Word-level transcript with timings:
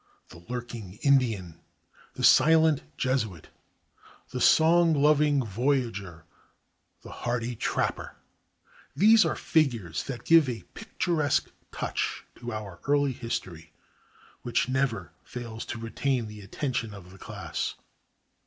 The 0.29 0.43
lurking 0.49 0.93
Indian, 1.03 1.59
the 2.15 2.23
silent 2.23 2.81
Jesuit, 2.97 3.49
the 4.31 4.41
song 4.41 4.95
loving 4.95 5.45
voyageur, 5.45 6.23
the 7.03 7.11
hardy 7.11 7.55
trapper 7.55 8.15
these 8.95 9.25
are 9.25 9.35
figures 9.35 10.05
that 10.05 10.25
give 10.25 10.49
a 10.49 10.63
picturesque 10.73 11.51
touch 11.71 12.25
to 12.37 12.51
our 12.51 12.79
early 12.87 13.11
history 13.13 13.73
which 14.41 14.67
never 14.67 15.11
fails 15.23 15.65
to 15.65 15.77
retain 15.77 16.25
the 16.25 16.41
attention 16.41 16.95
of 16.95 17.11
the 17.11 17.19
class. 17.19 17.75